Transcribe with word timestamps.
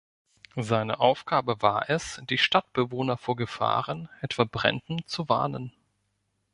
Seine 0.55 0.99
Aufgabe 0.99 1.61
war 1.61 1.87
es, 1.91 2.19
die 2.27 2.39
Stadtbewohner 2.39 3.17
vor 3.17 3.35
Gefahren, 3.35 4.09
etwa 4.21 4.45
Bränden, 4.45 5.03
zu 5.05 5.29
warnen. 5.29 5.73